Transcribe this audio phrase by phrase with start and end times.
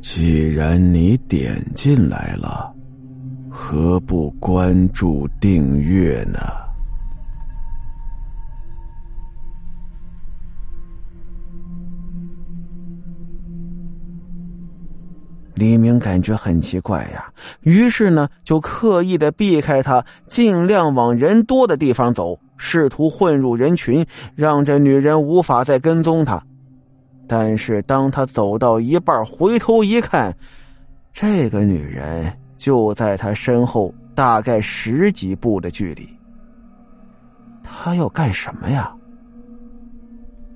[0.00, 2.72] 既然你点进来了，
[3.50, 6.38] 何不关注订阅呢？
[15.54, 24.06] 李明感觉很奇怪呀，于是呢，就刻意的避开他，尽量往人多的地方走，试图混入人群，
[24.36, 26.40] 让这女人无法再跟踪他。
[27.28, 30.34] 但是当他走到一半，回头一看，
[31.12, 36.08] 这个女人就在他身后大概十几步的距离。
[37.62, 38.90] 他要干什么呀？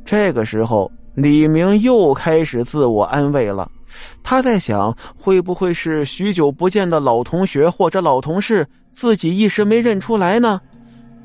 [0.03, 3.71] 这个时候，李明又开始自我安慰了。
[4.23, 10.59] 他在想，会不会是许久不见的老同学或者老同事，自己一时没认出来呢？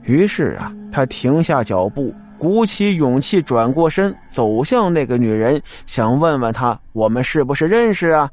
[0.04, 8.30] 于是啊，他停下脚步，鼓起勇气，转过身，走向那个女人，想问问她，我们是不是认识啊？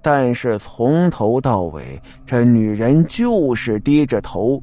[0.00, 4.62] 但是从头到尾，这女人就是低着头。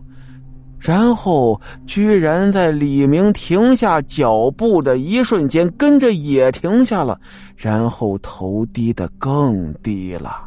[0.77, 7.19] 然后，居然在李明停下脚步的一瞬间，跟着也停下了，
[7.55, 10.45] 然后头低得更低了，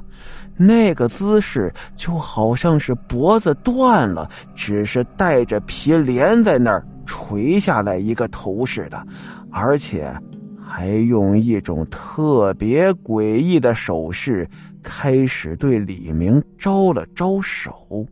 [0.56, 9.02] 那个姿势就好像是脖子断了，只是带着皮连在那儿垂下来一个头似的，
[9.50, 10.14] 而且
[10.62, 14.46] 还用一种特别诡异的手势
[14.82, 18.06] 开始对李明招了招手。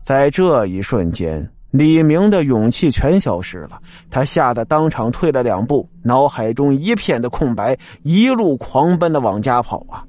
[0.00, 10.04] 在这一瞬间，李明的勇气全消失了，他吓得当场退了两步，脑海中一片的空白，一路狂奔的往家跑啊！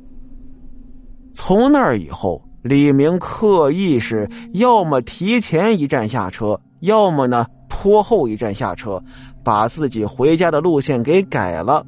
[1.33, 9.01] 从那儿以后，李明刻意是要么提前一站下车，要么呢拖后一站下车，
[9.43, 11.85] 把自己回家的路线给改了。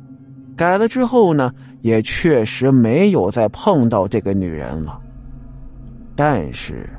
[0.56, 1.52] 改了之后呢，
[1.82, 5.00] 也确实没有再碰到这个女人了，
[6.16, 6.90] 但是。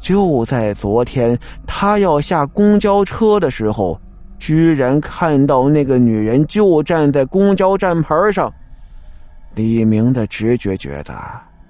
[0.00, 3.98] 就在昨天，他要下公交车的时候，
[4.38, 8.52] 居然看到那个女人就站在公交站牌上。
[9.54, 11.14] 李明的直觉觉得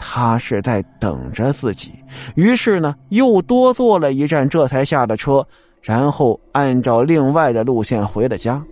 [0.06, 1.90] 他是在等着自己，
[2.34, 5.44] 于是呢，又多坐了一站，这才下的车，
[5.80, 8.62] 然后按照另外的路线回了家。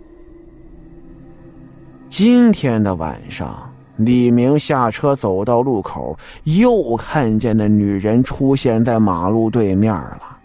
[2.07, 3.67] 今天的晚上。
[3.95, 10.35] 李明下车走到路口，又看见那女人出现在马路对面了。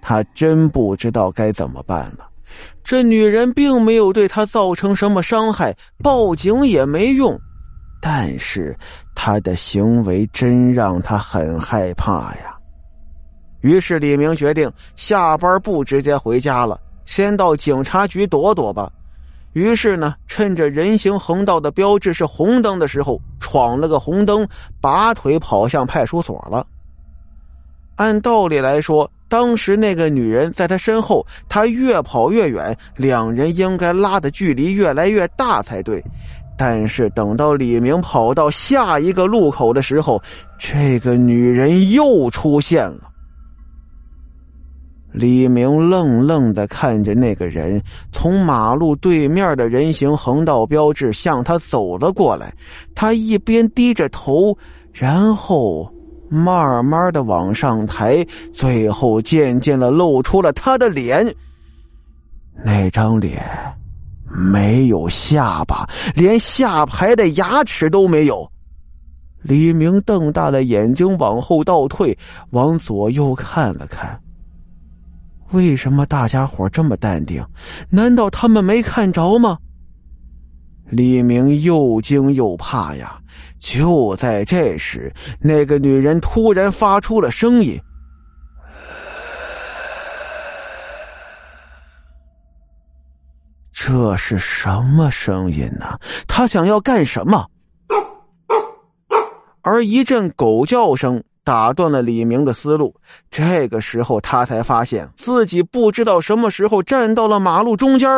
[0.00, 2.28] 他真不知道该怎么办了。
[2.82, 7.40] 这女人并没有对他造成什么伤害，报警也没用。
[8.00, 8.76] 但是
[9.14, 12.56] 他的行为真让他很害怕呀。
[13.60, 18.90] 于是李明决定下班不直接回家了，先到警察局躲躲吧。
[19.52, 24.48] 于是呢，趁着人行横道的标志是红灯的时候，闯了个红灯，
[24.80, 26.66] 拔腿跑向派出所了。
[27.96, 36.02] 按道理来说，当时那个女人在他身后，他越跑越远，两人应该拉的距离越来越大才对。
[36.62, 40.22] 但是等到李明跑到下一个路口的时候，
[40.58, 43.10] 这个女人又出现了。
[45.10, 47.82] 李明愣愣的看着那个人
[48.12, 52.52] 从马路对面的人行横道标志向他走了过来，
[52.94, 54.54] 他一边低着头，
[54.92, 55.90] 然后
[56.28, 58.22] 慢慢的往上抬，
[58.52, 61.34] 最后渐渐的露出了他的脸。
[62.62, 63.42] 那张脸
[64.30, 68.50] 没有下巴，连下排的牙齿都没有。
[69.42, 72.16] 李明瞪大了眼睛往后倒退，
[72.50, 74.20] 往左右看了看。
[75.52, 77.44] 为什么大家伙这么淡定？
[77.88, 79.58] 难道他们没看着吗？
[80.90, 83.18] 李明又惊又怕呀！
[83.58, 87.80] 就在这时，那个女人突然发出了声音
[93.82, 95.98] ：“这是什么声音呢？
[96.28, 97.46] 他想要干什么？”
[99.62, 101.22] 而一阵狗叫声。
[101.42, 102.94] 打断了李明的思路。
[103.30, 108.08] 这个时候，他才发现自己不知道什么时候站到了马路中间，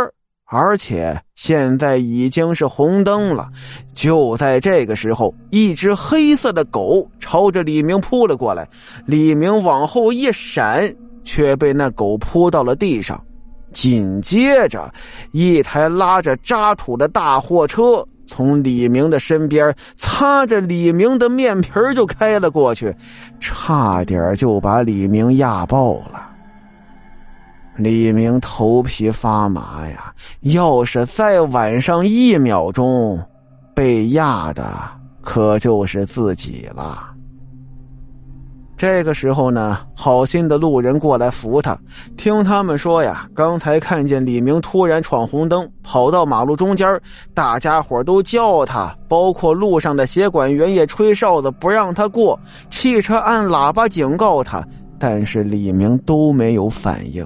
[0.45, 3.49] 而且现在已经是红灯了。
[3.95, 8.69] 就在这个时候，一只黑色的狗朝着李明扑了过来。
[9.07, 10.93] 李明往后一闪，
[11.23, 13.25] 却被那狗扑到了地上。
[13.73, 14.93] 紧接着，
[15.33, 18.07] 一台拉着渣土的大货车。
[18.29, 22.95] 从李明的身边擦着李明的面皮就开了过去，
[23.41, 26.31] 差点就把李明压爆了。
[27.77, 30.13] 李明头皮发麻呀！
[30.41, 33.21] 要是再晚上一秒钟，
[33.75, 34.83] 被压的
[35.21, 37.12] 可就是自己了。
[38.83, 41.79] 这个时候呢，好心的路人过来扶他，
[42.17, 47.01] 听他们说呀，刚才看见李明突然闯红灯，跑到马路中间，
[47.33, 52.37] 大家伙都叫他，包括路上的协管员也吹哨子不让他过，
[52.71, 54.67] 汽车按喇叭警告他，
[54.99, 57.25] 但是李明都没有反应。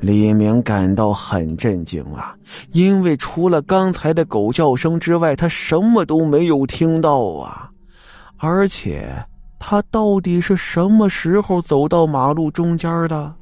[0.00, 2.34] 李明感到很震惊啊，
[2.72, 7.70] 因为除了刚才的狗叫声之外，他什么都没有听到啊，
[8.38, 9.06] 而且。
[9.58, 13.32] 他到底是什么时候走到马路中间的？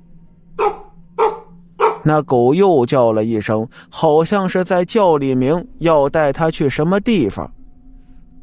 [2.02, 7.50] 那狗又叫了一声，好像是在叫李明要带他去什么地方。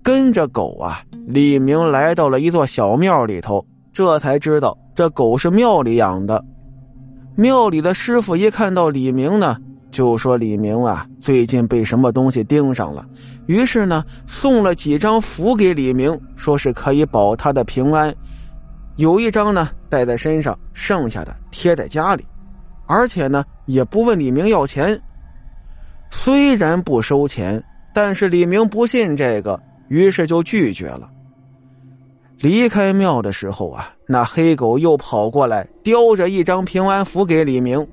[0.04, 3.64] 跟着狗啊，李明来到了一座小庙里头，
[3.94, 6.44] 这才知道这狗是庙里养的。
[7.36, 9.58] 庙里的师傅一看到李明呢。
[9.92, 13.06] 就说李明啊，最近被什么东西盯上了，
[13.52, 18.16] 于是呢，送了几张符给李明，说是可以保他的平安。
[18.96, 22.26] 有一张呢带在身上，剩下的贴在家里，
[22.86, 24.98] 而且呢也不问李明要钱。
[26.12, 27.62] 虽然不收钱，
[27.94, 31.10] 但是李明不信这个，于是就拒绝了。
[32.40, 37.86] 离开庙的时候啊，那黑狗又跑过来，叼着一张平安符给李明，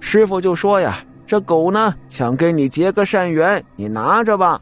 [0.00, 0.98] 师傅就说呀。
[1.24, 4.60] 这狗呢，想跟你结个善缘，你拿着吧。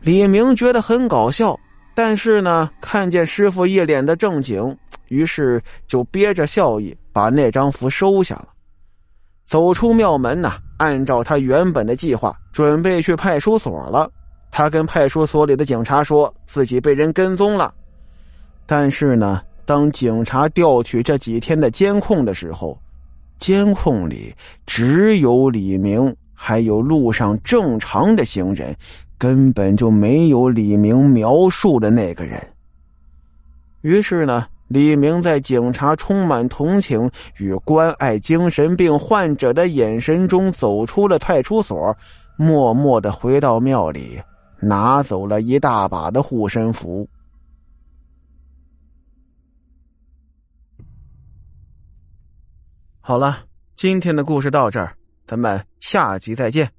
[0.00, 1.58] 李明觉得很搞笑，
[1.94, 4.76] 但是呢，看见师傅一脸的正经，
[5.08, 8.48] 于是就憋着笑意把那张符收下了。
[9.44, 14.10] 走出庙门呢，按照他原本的计划，准备去派出所了。
[14.50, 17.74] 他跟派出所里的警察说自己被人跟踪了，
[18.66, 22.78] 但是呢，当警察调取这几天的监控的时候。
[23.38, 24.34] 监控里
[24.66, 28.74] 只有李明，还有路上正常的行人，
[29.18, 32.40] 根本就没有李明描述的那个人。
[33.80, 41.96] 于是呢，李明在警察充满同情与关爱精神病患者的眼神中走出了派出所，
[42.36, 44.20] 默默的回到庙里，
[44.60, 47.08] 拿走了一大把的护身符。
[53.00, 53.38] 好了，
[53.74, 54.94] 今天的故事到这儿，
[55.26, 56.77] 咱们下集再见。